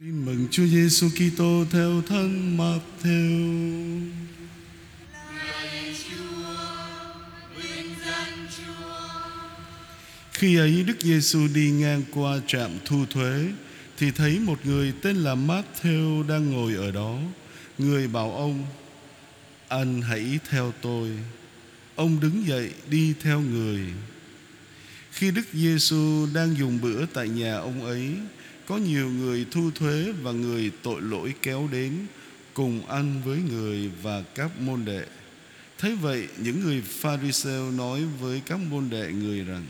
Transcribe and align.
Tin 0.00 0.24
mừng 0.24 0.46
Chúa 0.50 0.66
Giêsu 0.66 1.08
Kitô 1.08 1.64
theo 1.70 2.02
thân 2.02 2.56
Matthew. 2.56 4.10
Khi 10.32 10.56
ấy 10.56 10.84
Đức 10.86 11.00
Giêsu 11.00 11.48
đi 11.54 11.70
ngang 11.70 12.02
qua 12.14 12.40
trạm 12.46 12.70
thu 12.84 13.06
thuế 13.10 13.46
thì 13.98 14.10
thấy 14.10 14.38
một 14.38 14.58
người 14.64 14.92
tên 15.02 15.16
là 15.16 15.34
Matthew 15.34 16.26
đang 16.26 16.50
ngồi 16.52 16.74
ở 16.74 16.90
đó. 16.90 17.18
Người 17.78 18.08
bảo 18.08 18.36
ông: 18.36 18.66
"Anh 19.68 20.02
hãy 20.02 20.38
theo 20.50 20.72
tôi." 20.80 21.10
Ông 21.94 22.20
đứng 22.20 22.46
dậy 22.46 22.70
đi 22.90 23.14
theo 23.22 23.40
người. 23.40 23.80
Khi 25.12 25.30
Đức 25.30 25.46
Giêsu 25.52 26.26
đang 26.34 26.56
dùng 26.58 26.80
bữa 26.80 27.06
tại 27.06 27.28
nhà 27.28 27.56
ông 27.56 27.84
ấy, 27.84 28.10
có 28.66 28.76
nhiều 28.76 29.10
người 29.10 29.46
thu 29.50 29.70
thuế 29.74 30.12
và 30.22 30.32
người 30.32 30.72
tội 30.82 31.00
lỗi 31.02 31.34
kéo 31.42 31.68
đến 31.72 32.06
cùng 32.54 32.86
ăn 32.86 33.22
với 33.24 33.38
người 33.38 33.90
và 34.02 34.22
các 34.34 34.60
môn 34.60 34.84
đệ. 34.84 35.04
Thế 35.78 35.94
vậy, 35.94 36.28
những 36.38 36.60
người 36.60 36.80
Pharisêu 36.80 37.70
nói 37.70 38.04
với 38.20 38.42
các 38.46 38.58
môn 38.70 38.90
đệ 38.90 39.12
người 39.12 39.44
rằng: 39.44 39.66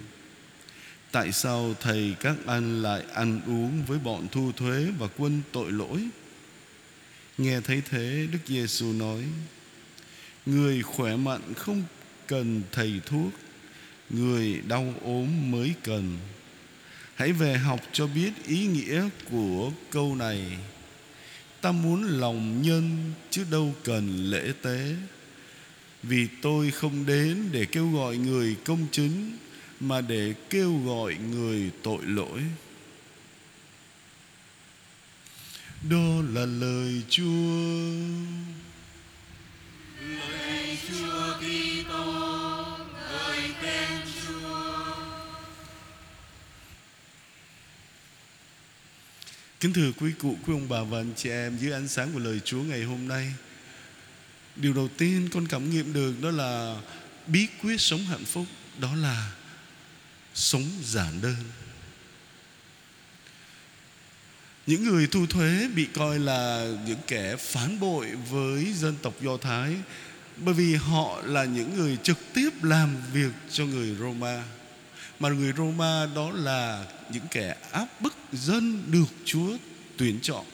Tại 1.13 1.33
sao 1.33 1.75
thầy 1.81 2.15
các 2.21 2.37
anh 2.47 2.83
lại 2.83 3.03
ăn 3.15 3.41
uống 3.47 3.85
với 3.87 3.99
bọn 3.99 4.29
thu 4.33 4.53
thuế 4.53 4.87
và 4.99 5.09
quân 5.17 5.43
tội 5.53 5.73
lỗi? 5.73 6.09
Nghe 7.39 7.61
thấy 7.61 7.83
thế, 7.91 8.27
Đức 8.33 8.39
Giêsu 8.47 8.93
nói: 8.93 9.23
Người 10.47 10.83
khỏe 10.83 11.17
mạnh 11.17 11.55
không 11.57 11.83
cần 12.27 12.63
thầy 12.73 13.01
thuốc, 13.07 13.31
người 14.11 14.63
đau 14.69 14.95
ốm 15.03 15.51
mới 15.51 15.75
cần. 15.83 16.19
Hãy 17.15 17.33
về 17.33 17.55
học 17.55 17.81
cho 17.93 18.07
biết 18.07 18.31
ý 18.47 18.67
nghĩa 18.67 19.09
của 19.31 19.73
câu 19.91 20.17
này. 20.17 20.59
Ta 21.61 21.73
muốn 21.73 22.03
lòng 22.03 22.63
nhân 22.63 23.13
chứ 23.31 23.45
đâu 23.51 23.75
cần 23.85 24.31
lễ 24.31 24.53
tế. 24.63 24.95
Vì 26.03 26.29
tôi 26.43 26.71
không 26.71 27.07
đến 27.07 27.49
để 27.53 27.65
kêu 27.65 27.91
gọi 27.91 28.17
người 28.17 28.57
công 28.65 28.87
chính 28.93 29.37
mà 29.81 30.01
để 30.01 30.35
kêu 30.51 30.79
gọi 30.87 31.15
người 31.15 31.71
tội 31.83 32.03
lỗi. 32.05 32.41
Đó 35.91 36.23
là 36.35 36.47
lời 36.47 37.03
Chúa. 37.09 37.25
lời 40.01 40.79
Chúa 40.89 41.39
Kitô, 41.39 42.05
ngợi 42.93 43.55
khen 43.61 44.01
Chúa. 44.27 44.55
Kính 49.65 49.73
thưa 49.73 49.93
quý 50.01 50.13
cụ, 50.19 50.37
quý 50.47 50.55
ông 50.55 50.69
bà 50.69 50.83
và 50.83 50.99
anh 50.99 51.13
chị 51.17 51.31
em 51.31 51.59
dưới 51.59 51.73
ánh 51.73 51.89
sáng 51.89 52.13
của 52.13 52.19
lời 52.19 52.41
Chúa 52.45 52.63
ngày 52.63 52.83
hôm 52.83 53.09
nay 53.09 53.33
Điều 54.57 54.75
đầu 54.75 54.89
tiên 54.99 55.29
con 55.33 55.47
cảm 55.47 55.71
nghiệm 55.71 55.93
được 55.93 56.15
đó 56.23 56.31
là 56.31 56.81
bí 57.27 57.47
quyết 57.63 57.81
sống 57.81 58.05
hạnh 58.05 58.25
phúc 58.25 58.47
Đó 58.81 58.95
là 58.95 59.33
sống 60.35 60.71
giản 60.83 61.21
đơn. 61.23 61.37
Những 64.67 64.85
người 64.85 65.07
thu 65.07 65.27
thuế 65.27 65.69
bị 65.75 65.87
coi 65.95 66.19
là 66.19 66.69
những 66.87 67.01
kẻ 67.07 67.37
phản 67.37 67.81
bội 67.81 68.09
với 68.31 68.73
dân 68.73 68.97
tộc 69.03 69.15
Do 69.23 69.37
Thái 69.37 69.75
Bởi 70.37 70.55
vì 70.55 70.75
họ 70.75 71.23
là 71.25 71.45
những 71.45 71.77
người 71.77 71.99
trực 72.03 72.19
tiếp 72.35 72.51
làm 72.63 72.97
việc 73.13 73.33
cho 73.51 73.65
người 73.67 73.97
Roma. 74.01 74.43
Mà 75.19 75.29
người 75.29 75.53
Roma 75.57 76.07
đó 76.15 76.31
là 76.31 76.87
những 77.11 77.27
kẻ 77.31 77.57
áp 77.73 78.01
bức 78.01 78.15
dân 78.33 78.83
được 78.93 79.09
Chúa 79.25 79.57
tuyển 79.97 80.19
chọn 80.23 80.45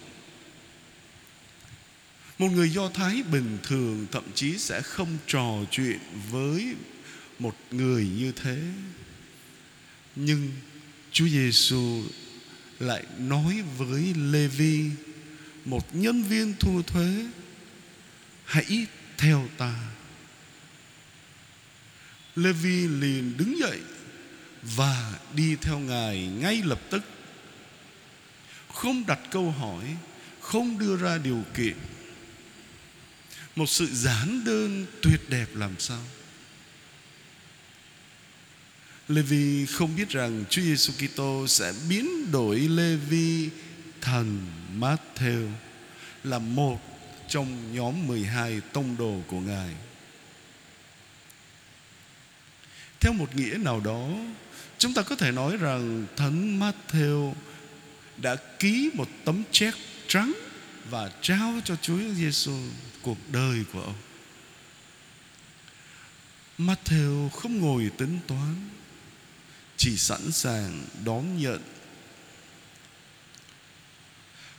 một 2.40 2.48
người 2.52 2.70
Do 2.70 2.88
Thái 2.88 3.22
bình 3.22 3.58
thường 3.62 4.06
thậm 4.12 4.24
chí 4.34 4.58
sẽ 4.58 4.80
không 4.82 5.18
trò 5.26 5.54
chuyện 5.70 5.98
với 6.30 6.74
một 7.38 7.56
người 7.70 8.08
như 8.18 8.32
thế. 8.32 8.62
Nhưng 10.16 10.50
Chúa 11.12 11.28
Giêsu 11.28 12.02
lại 12.78 13.04
nói 13.18 13.62
với 13.78 14.14
Lê-vi, 14.14 14.90
một 15.64 15.94
nhân 15.94 16.22
viên 16.22 16.54
thu 16.60 16.82
thuế, 16.82 17.26
hãy 18.44 18.86
theo 19.18 19.48
ta. 19.58 19.74
Lê-vi 22.36 22.88
liền 22.88 23.36
đứng 23.36 23.58
dậy 23.58 23.80
và 24.62 25.12
đi 25.34 25.56
theo 25.56 25.78
Ngài 25.78 26.26
ngay 26.26 26.62
lập 26.64 26.80
tức. 26.90 27.02
Không 28.74 29.06
đặt 29.06 29.20
câu 29.30 29.50
hỏi, 29.50 29.84
không 30.40 30.78
đưa 30.78 30.96
ra 30.96 31.18
điều 31.18 31.42
kiện 31.54 31.76
một 33.56 33.66
sự 33.66 33.86
giản 33.92 34.44
đơn 34.44 34.86
tuyệt 35.02 35.20
đẹp 35.30 35.46
làm 35.54 35.74
sao 35.78 36.02
Lê-vi 39.08 39.66
không 39.66 39.96
biết 39.96 40.08
rằng 40.08 40.44
Chúa 40.50 40.62
Giêsu 40.62 40.92
Kitô 40.92 41.46
sẽ 41.46 41.72
biến 41.88 42.30
đổi 42.32 42.58
Lê-vi 42.58 43.48
thành 44.00 44.46
Matthew 44.80 45.50
là 46.24 46.38
một 46.38 46.78
trong 47.28 47.74
nhóm 47.74 48.06
12 48.06 48.60
tông 48.72 48.96
đồ 48.96 49.20
của 49.26 49.40
Ngài. 49.40 49.74
Theo 53.00 53.12
một 53.12 53.36
nghĩa 53.36 53.56
nào 53.56 53.80
đó, 53.80 54.08
chúng 54.78 54.94
ta 54.94 55.02
có 55.02 55.16
thể 55.16 55.30
nói 55.32 55.56
rằng 55.56 56.06
Thánh 56.16 56.60
Matthew 56.60 57.34
đã 58.16 58.36
ký 58.58 58.90
một 58.94 59.08
tấm 59.24 59.42
chép 59.52 59.74
trắng 60.08 60.32
và 60.90 61.10
trao 61.22 61.60
cho 61.64 61.76
Chúa 61.76 61.98
Giêsu 62.16 62.56
cuộc 63.02 63.18
đời 63.32 63.64
của 63.72 63.80
ông. 63.80 63.94
Matthew 66.58 67.28
không 67.28 67.58
ngồi 67.58 67.90
tính 67.98 68.18
toán, 68.26 68.54
chỉ 69.76 69.96
sẵn 69.96 70.32
sàng 70.32 70.84
đón 71.04 71.38
nhận. 71.42 71.60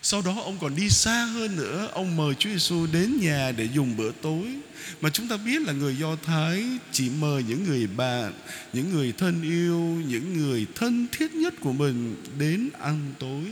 Sau 0.04 0.22
đó 0.22 0.42
ông 0.44 0.58
còn 0.62 0.76
đi 0.76 0.90
xa 0.90 1.26
hơn 1.26 1.56
nữa, 1.56 1.90
ông 1.94 2.16
mời 2.16 2.36
Chúa 2.36 2.50
Giêsu 2.50 2.88
đến 2.92 3.18
nhà 3.22 3.52
để 3.52 3.70
dùng 3.74 3.98
bữa 3.98 4.12
tối. 4.12 4.56
Mà 5.02 5.10
chúng 5.10 5.28
ta 5.28 5.38
biết 5.38 5.62
là 5.62 5.74
người 5.74 5.98
Do 5.98 6.16
Thái 6.16 6.66
chỉ 6.92 7.10
mời 7.10 7.44
những 7.44 7.64
người 7.64 7.88
bạn, 7.88 8.34
những 8.74 8.92
người 8.92 9.12
thân 9.12 9.42
yêu, 9.42 9.80
những 10.08 10.38
người 10.38 10.68
thân 10.76 11.08
thiết 11.12 11.34
nhất 11.34 11.54
của 11.60 11.74
mình 11.74 12.16
đến 12.38 12.70
ăn 12.80 13.14
tối. 13.20 13.44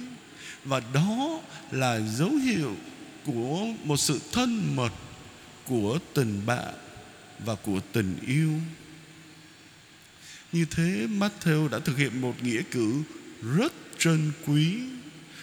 Và 0.64 0.82
đó 0.94 1.42
là 1.72 2.00
dấu 2.00 2.32
hiệu 2.32 2.76
của 3.26 3.66
một 3.84 3.98
sự 3.98 4.20
thân 4.32 4.76
mật 4.76 4.94
của 5.66 6.00
tình 6.14 6.46
bạn 6.46 6.74
và 7.46 7.56
của 7.56 7.80
tình 7.92 8.16
yêu. 8.28 8.52
Như 10.52 10.66
thế 10.72 11.08
Matthew 11.20 11.70
đã 11.70 11.80
thực 11.80 11.98
hiện 11.98 12.22
một 12.22 12.44
nghĩa 12.44 12.62
cử 12.72 12.94
rất 13.56 13.74
trân 13.98 14.32
quý. 14.48 14.78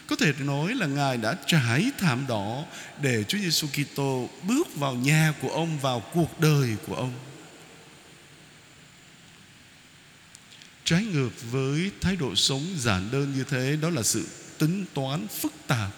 Có 0.07 0.17
thể 0.17 0.33
nói 0.39 0.75
là 0.75 0.87
Ngài 0.87 1.17
đã 1.17 1.37
trải 1.47 1.91
thảm 1.99 2.25
đỏ 2.29 2.65
để 3.03 3.25
Chúa 3.25 3.39
Giêsu 3.39 3.67
Kitô 3.67 4.29
bước 4.43 4.77
vào 4.77 4.95
nhà 4.95 5.35
của 5.43 5.49
ông, 5.49 5.79
vào 5.79 6.01
cuộc 6.01 6.41
đời 6.41 6.77
của 6.87 6.95
ông. 6.95 7.13
Trái 10.85 11.05
ngược 11.05 11.31
với 11.51 11.91
thái 12.01 12.17
độ 12.17 12.35
sống 12.35 12.63
giản 12.79 13.09
đơn 13.13 13.33
như 13.37 13.45
thế 13.45 13.77
đó 13.83 13.91
là 13.91 14.03
sự 14.03 14.27
tính 14.59 14.85
toán 14.95 15.29
phức 15.29 15.53
tạp 15.67 15.91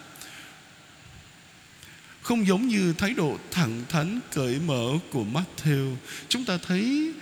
không 2.28 2.46
giống 2.46 2.68
như 2.68 2.92
thái 2.98 3.14
độ 3.14 3.38
thẳng 3.50 3.84
thắn 3.88 4.20
cởi 4.32 4.58
mở 4.66 4.92
của 5.12 5.24
Matthew 5.24 5.96
Chúng 6.28 6.44
ta 6.44 6.58
thấy 6.66 7.12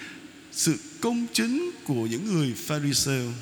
sự 0.53 0.79
công 1.01 1.27
chính 1.33 1.71
của 1.85 2.07
những 2.07 2.27
người 2.27 2.55
Pharisee 2.67 3.33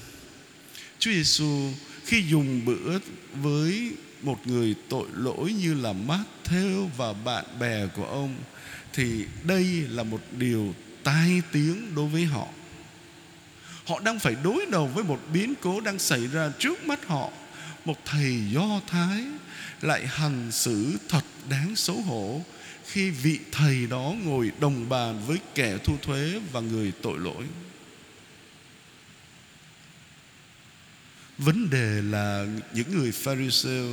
Chúa 0.99 1.11
Giêsu 1.11 1.73
khi 2.05 2.23
dùng 2.29 2.65
bữa 2.65 2.99
với 3.43 3.93
một 4.23 4.47
người 4.47 4.75
tội 4.89 5.07
lỗi 5.15 5.53
như 5.53 5.75
là 5.75 5.93
Matthew 5.93 6.89
và 6.97 7.13
bạn 7.13 7.45
bè 7.61 7.87
của 7.87 8.05
ông, 8.05 8.35
Thì 8.93 9.25
đây 9.43 9.65
là 9.89 10.03
một 10.03 10.21
điều 10.39 10.75
tai 11.05 11.43
tiếng 11.53 11.95
đối 11.95 12.09
với 12.09 12.25
họ 12.25 12.47
Họ 13.87 14.01
đang 14.01 14.19
phải 14.19 14.37
đối 14.45 14.67
đầu 14.71 14.87
với 14.87 15.05
một 15.05 15.21
biến 15.33 15.55
cố 15.63 15.81
đang 15.81 15.99
xảy 15.99 16.27
ra 16.27 16.53
trước 16.59 16.87
mắt 16.87 17.07
họ 17.07 17.31
Một 17.85 17.99
thầy 18.05 18.43
Do 18.51 18.81
Thái 18.87 19.25
lại 19.83 20.07
hành 20.07 20.53
xử 20.53 20.99
thật 21.09 21.25
đáng 21.49 21.77
xấu 21.77 21.97
hổ 21.97 22.41
khi 22.87 23.11
vị 23.11 23.39
thầy 23.53 23.87
đó 23.87 24.15
ngồi 24.25 24.53
đồng 24.61 24.89
bàn 24.89 25.21
với 25.27 25.39
kẻ 25.55 25.79
thu 25.85 25.95
thuế 26.03 26.41
và 26.53 26.61
người 26.61 26.93
tội 27.03 27.19
lỗi. 27.19 27.45
Vấn 31.39 31.71
đề 31.71 32.03
là 32.03 32.47
những 32.75 32.91
người 32.91 33.13
Pharisee 33.13 33.89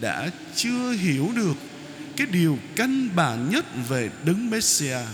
đã 0.00 0.30
chưa 0.56 0.92
hiểu 0.92 1.32
được 1.36 1.56
cái 2.16 2.26
điều 2.26 2.58
căn 2.76 3.08
bản 3.16 3.50
nhất 3.50 3.64
về 3.88 4.10
đấng 4.24 4.50
Messiah. 4.50 5.06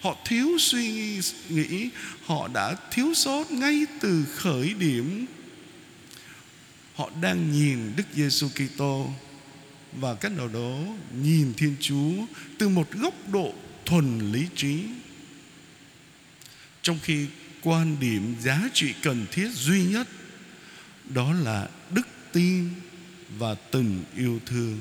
Họ 0.00 0.16
thiếu 0.24 0.48
suy 0.58 1.20
nghĩ, 1.48 1.88
họ 2.24 2.48
đã 2.48 2.76
thiếu 2.90 3.14
sót 3.14 3.50
ngay 3.50 3.86
từ 4.00 4.24
khởi 4.36 4.74
điểm 4.74 5.26
họ 6.96 7.10
đang 7.20 7.52
nhìn 7.52 7.96
Đức 7.96 8.04
Giêsu 8.14 8.48
Kitô 8.48 9.10
và 9.92 10.14
các 10.14 10.32
nào 10.32 10.48
đó 10.48 10.78
nhìn 11.22 11.54
Thiên 11.56 11.76
Chúa 11.80 12.12
từ 12.58 12.68
một 12.68 12.90
góc 12.92 13.14
độ 13.32 13.52
thuần 13.84 14.32
lý 14.32 14.46
trí. 14.56 14.82
Trong 16.82 16.98
khi 17.02 17.26
quan 17.66 17.96
điểm 18.00 18.36
giá 18.40 18.68
trị 18.72 18.94
cần 19.02 19.26
thiết 19.30 19.48
duy 19.52 19.84
nhất, 19.84 20.06
đó 21.04 21.32
là 21.32 21.68
đức 21.90 22.06
tin 22.32 22.70
và 23.38 23.54
tình 23.54 24.04
yêu 24.16 24.40
thương. 24.46 24.80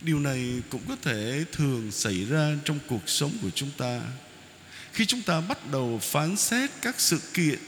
Điều 0.00 0.20
này 0.20 0.62
cũng 0.70 0.82
có 0.88 0.96
thể 1.02 1.44
thường 1.52 1.90
xảy 1.90 2.24
ra 2.24 2.56
trong 2.64 2.78
cuộc 2.88 3.08
sống 3.08 3.32
của 3.42 3.50
chúng 3.50 3.70
ta 3.78 4.00
khi 4.92 5.06
chúng 5.06 5.22
ta 5.22 5.40
bắt 5.40 5.70
đầu 5.70 5.98
phán 6.02 6.36
xét 6.36 6.70
các 6.82 7.00
sự 7.00 7.20
kiện, 7.34 7.58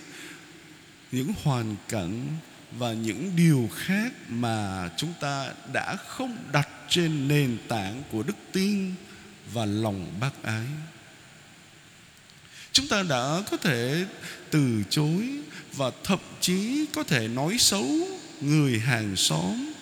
những 1.13 1.33
hoàn 1.43 1.77
cảnh 1.89 2.27
và 2.79 2.93
những 2.93 3.33
điều 3.37 3.71
khác 3.77 4.13
mà 4.29 4.91
chúng 4.97 5.13
ta 5.21 5.53
đã 5.73 5.97
không 5.97 6.37
đặt 6.53 6.69
trên 6.89 7.29
nền 7.29 7.59
tảng 7.69 8.03
của 8.13 8.23
đức 8.23 8.37
tin 8.53 8.95
và 9.53 9.65
lòng 9.65 10.17
bác 10.21 10.43
ái 10.43 10.67
chúng 12.73 12.89
ta 12.89 13.03
đã 13.03 13.43
có 13.51 13.57
thể 13.57 14.05
từ 14.51 14.83
chối 14.91 15.29
và 15.77 15.91
thậm 16.05 16.19
chí 16.41 16.87
có 16.95 17.03
thể 17.03 17.29
nói 17.29 17.57
xấu 17.59 17.87
người 18.41 18.79
hàng 18.79 19.17
xóm, 19.17 19.73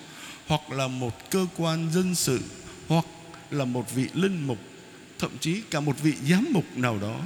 hoặc 0.46 0.70
là 0.70 0.88
một 0.88 1.30
cơ 1.30 1.46
quan 1.56 1.90
dân 1.92 2.14
sự, 2.14 2.40
hoặc 2.88 3.04
là 3.50 3.64
một 3.64 3.94
vị 3.94 4.06
linh 4.14 4.46
mục, 4.46 4.58
thậm 5.18 5.30
chí 5.40 5.62
cả 5.70 5.80
một 5.80 5.96
vị 6.02 6.14
giám 6.28 6.46
mục 6.50 6.64
nào 6.76 6.98
đó. 6.98 7.20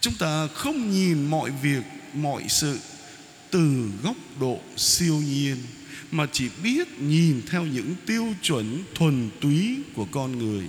Chúng 0.00 0.14
ta 0.14 0.46
không 0.46 0.90
nhìn 0.90 1.26
mọi 1.26 1.50
việc, 1.62 1.82
mọi 2.14 2.42
sự 2.48 2.78
từ 3.50 3.90
góc 4.02 4.16
độ 4.40 4.60
siêu 4.76 5.14
nhiên, 5.14 5.56
mà 6.10 6.26
chỉ 6.32 6.48
biết 6.62 6.88
nhìn 7.00 7.42
theo 7.50 7.64
những 7.64 7.94
tiêu 8.06 8.34
chuẩn 8.42 8.84
thuần 8.94 9.30
túy 9.40 9.76
của 9.94 10.06
con 10.10 10.38
người 10.38 10.64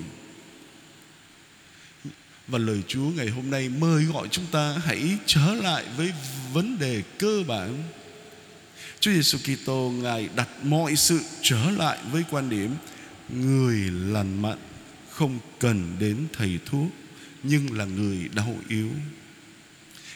và 2.50 2.60
lời 2.60 2.82
Chúa 2.88 3.10
ngày 3.16 3.30
hôm 3.30 3.52
nay 3.52 3.70
mời 3.70 4.04
gọi 4.04 4.28
chúng 4.32 4.46
ta 4.52 4.78
hãy 4.86 5.18
trở 5.26 5.54
lại 5.54 5.86
với 5.98 6.14
vấn 6.54 6.80
đề 6.80 7.04
cơ 7.20 7.44
bản. 7.48 7.84
Chúa 9.00 9.12
Giêsu 9.12 9.38
Kitô, 9.38 9.94
ngài 10.02 10.30
đặt 10.36 10.50
mọi 10.64 10.96
sự 10.96 11.20
trở 11.42 11.72
lại 11.72 11.98
với 12.12 12.24
quan 12.32 12.50
điểm, 12.50 12.76
người 13.30 13.78
lành 13.92 14.42
mạnh 14.42 14.58
không 15.10 15.40
cần 15.60 15.96
đến 16.00 16.28
thầy 16.34 16.60
thuốc, 16.66 16.88
nhưng 17.44 17.78
là 17.78 17.86
người 17.86 18.30
đau 18.36 18.56
yếu. 18.68 18.90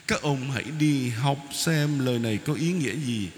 Các 0.07 0.21
ông 0.21 0.51
hãy 0.51 0.63
đi 0.79 1.09
học 1.09 1.37
xem 1.53 2.05
lời 2.05 2.19
này 2.19 2.37
có 2.45 2.53
ý 2.53 2.71
nghĩa 2.71 2.95
gì 2.95 3.29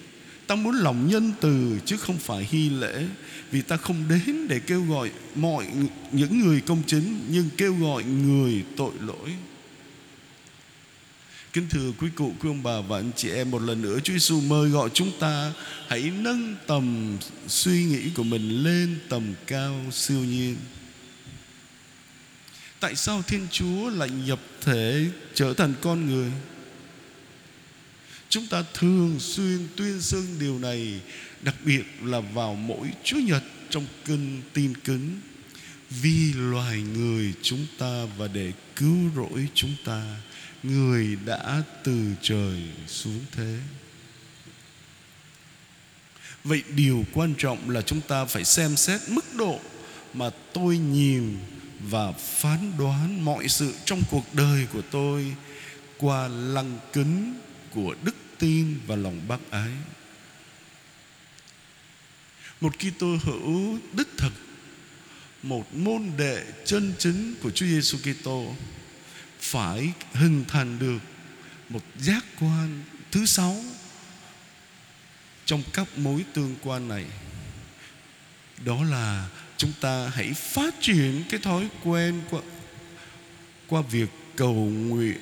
Ta 0.48 0.56
muốn 0.56 0.76
lòng 0.76 1.08
nhân 1.08 1.34
từ 1.42 1.80
chứ 1.86 1.98
không 1.98 2.18
phải 2.18 2.48
hy 2.50 2.70
lễ. 2.70 3.06
Vì 3.52 3.62
ta 3.62 3.78
không 3.78 4.04
đến 4.10 4.48
để 4.48 4.60
kêu 4.60 4.84
gọi 4.84 5.12
mọi 5.36 5.68
những 6.12 6.40
người 6.40 6.62
công 6.62 6.84
chính 6.88 7.20
Nhưng 7.30 7.50
kêu 7.58 7.76
gọi 7.76 8.04
người 8.04 8.64
tội 8.78 8.92
lỗi. 9.00 9.36
Kính 11.54 11.68
thưa 11.70 11.92
quý 12.00 12.08
cụ, 12.16 12.34
quý 12.40 12.50
ông 12.50 12.64
bà 12.64 12.82
và 12.82 12.98
anh 12.98 13.12
chị 13.16 13.30
em 13.30 13.52
Một 13.52 13.62
lần 13.62 13.82
nữa 13.82 14.00
Chúa 14.04 14.14
Giêsu 14.14 14.42
mời 14.42 14.70
gọi 14.70 14.90
chúng 14.94 15.12
ta 15.20 15.54
Hãy 15.88 16.12
nâng 16.20 16.56
tầm 16.68 17.18
suy 17.48 17.84
nghĩ 17.84 18.10
của 18.16 18.24
mình 18.24 18.64
lên 18.64 19.00
tầm 19.10 19.34
cao 19.48 19.82
siêu 19.92 20.20
nhiên. 20.20 20.56
Tại 22.80 22.96
sao 22.96 23.22
Thiên 23.22 23.48
Chúa 23.52 23.90
lại 23.90 24.10
nhập 24.10 24.40
thể 24.62 25.06
trở 25.34 25.54
thành 25.54 25.74
con 25.82 26.06
người? 26.06 26.32
Chúng 28.30 28.48
ta 28.48 28.64
thường 28.74 29.16
xuyên 29.20 29.68
tuyên 29.76 30.02
xưng 30.02 30.40
điều 30.40 30.60
này, 30.60 31.02
Đặc 31.46 31.56
biệt 31.66 31.84
là 32.04 32.20
vào 32.20 32.56
mỗi 32.56 32.90
Chúa 33.04 33.18
Nhật 33.18 33.44
trong 33.70 33.86
kinh 34.06 34.42
tin 34.54 34.78
kính 34.78 35.22
Vì 35.90 36.34
loài 36.34 36.82
người 36.82 37.34
chúng 37.42 37.66
ta 37.78 38.06
và 38.18 38.28
để 38.28 38.52
cứu 38.76 38.98
rỗi 39.16 39.48
chúng 39.54 39.76
ta, 39.86 40.18
Người 40.64 41.18
đã 41.26 41.64
từ 41.84 42.02
trời 42.22 42.62
xuống 42.88 43.20
thế. 43.32 43.60
Vậy 46.44 46.64
điều 46.76 47.06
quan 47.14 47.34
trọng 47.38 47.70
là 47.70 47.82
chúng 47.82 48.02
ta 48.02 48.26
phải 48.26 48.44
xem 48.44 48.76
xét 48.76 49.02
mức 49.10 49.26
độ 49.36 49.60
Mà 50.14 50.30
tôi 50.54 50.78
nhìn 50.78 51.38
và 51.80 52.12
phán 52.12 52.72
đoán 52.78 53.26
mọi 53.26 53.48
sự 53.48 53.74
trong 53.86 54.02
cuộc 54.12 54.34
đời 54.34 54.68
của 54.74 54.82
tôi 54.92 55.36
Qua 55.98 56.28
lăng 56.28 56.80
kính 56.94 57.34
của 57.76 57.96
đức 58.04 58.16
tin 58.38 58.80
và 58.88 58.96
lòng 58.96 59.22
bác 59.28 59.52
ái. 59.52 59.72
Một 62.62 62.74
Kitô 62.80 63.18
hữu 63.24 63.80
đích 63.94 64.08
thực 64.18 64.34
một 65.44 65.76
môn 65.76 66.12
đệ 66.18 66.46
chân 66.66 66.94
chính 67.00 67.36
của 67.42 67.52
Chúa 67.52 67.66
Giêsu 67.66 67.98
Kitô 67.98 68.56
phải 69.40 69.94
hình 70.14 70.46
thành 70.48 70.80
được 70.80 71.00
một 71.70 71.82
giác 72.00 72.26
quan 72.40 72.84
thứ 73.12 73.26
sáu 73.26 73.64
trong 75.46 75.64
các 75.74 75.98
mối 75.98 76.26
tương 76.34 76.56
quan 76.64 76.88
này. 76.88 77.06
Đó 78.66 78.84
là 78.84 79.30
chúng 79.58 79.74
ta 79.82 80.08
hãy 80.08 80.34
phát 80.34 80.76
triển 80.82 81.24
cái 81.30 81.40
thói 81.40 81.68
quen 81.84 82.22
qua, 82.30 82.42
qua 83.68 83.82
việc 83.82 84.10
cầu 84.36 84.54
nguyện 84.54 85.18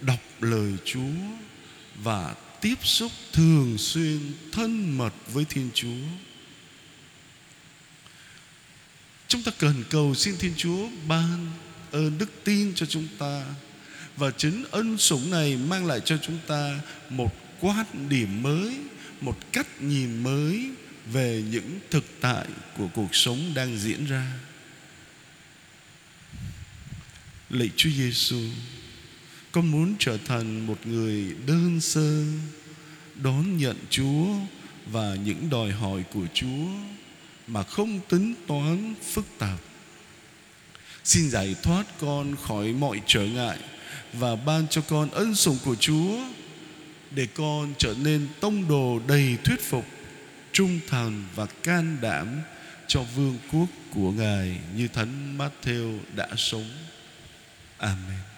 đọc 0.00 0.20
lời 0.40 0.72
Chúa 0.84 1.45
và 2.02 2.34
tiếp 2.60 2.74
xúc 2.82 3.12
thường 3.32 3.78
xuyên 3.78 4.18
thân 4.52 4.98
mật 4.98 5.14
với 5.32 5.44
Thiên 5.44 5.70
Chúa. 5.74 6.06
Chúng 9.28 9.42
ta 9.42 9.52
cần 9.58 9.84
cầu 9.90 10.14
xin 10.14 10.36
Thiên 10.38 10.52
Chúa 10.56 10.88
ban 11.08 11.46
ơn 11.92 12.18
đức 12.18 12.30
tin 12.44 12.72
cho 12.74 12.86
chúng 12.86 13.08
ta 13.18 13.44
và 14.16 14.30
chính 14.30 14.64
ân 14.70 14.98
sủng 14.98 15.30
này 15.30 15.56
mang 15.56 15.86
lại 15.86 16.00
cho 16.04 16.18
chúng 16.22 16.38
ta 16.46 16.80
một 17.10 17.34
quan 17.60 18.08
điểm 18.08 18.42
mới, 18.42 18.76
một 19.20 19.52
cách 19.52 19.82
nhìn 19.82 20.22
mới 20.22 20.70
về 21.12 21.44
những 21.50 21.80
thực 21.90 22.04
tại 22.20 22.46
của 22.76 22.88
cuộc 22.94 23.14
sống 23.14 23.52
đang 23.54 23.78
diễn 23.78 24.06
ra. 24.06 24.32
Lạy 27.50 27.70
Chúa 27.76 27.90
Giêsu, 27.90 28.40
con 29.56 29.70
muốn 29.70 29.94
trở 29.98 30.18
thành 30.24 30.66
một 30.66 30.86
người 30.86 31.36
đơn 31.46 31.80
sơ 31.80 32.24
đón 33.14 33.56
nhận 33.56 33.76
Chúa 33.90 34.26
và 34.86 35.14
những 35.24 35.50
đòi 35.50 35.70
hỏi 35.70 36.04
của 36.14 36.26
Chúa 36.34 36.66
mà 37.46 37.62
không 37.62 38.00
tính 38.08 38.34
toán 38.46 38.94
phức 39.12 39.24
tạp. 39.38 39.60
Xin 41.04 41.30
giải 41.30 41.56
thoát 41.62 41.86
con 42.00 42.36
khỏi 42.42 42.72
mọi 42.72 43.00
trở 43.06 43.20
ngại 43.20 43.58
và 44.12 44.36
ban 44.36 44.68
cho 44.68 44.80
con 44.80 45.10
ân 45.10 45.34
sủng 45.34 45.58
của 45.64 45.74
Chúa 45.74 46.18
để 47.10 47.26
con 47.26 47.74
trở 47.78 47.94
nên 48.02 48.28
tông 48.40 48.68
đồ 48.68 49.00
đầy 49.08 49.36
thuyết 49.44 49.60
phục, 49.60 49.86
trung 50.52 50.80
thành 50.88 51.24
và 51.34 51.46
can 51.46 51.96
đảm 52.00 52.40
cho 52.86 53.02
vương 53.02 53.38
quốc 53.52 53.68
của 53.94 54.12
Ngài 54.12 54.60
như 54.76 54.88
Thánh 54.88 55.38
Matthew 55.38 55.98
đã 56.16 56.28
sống. 56.36 56.70
Amen. 57.78 58.35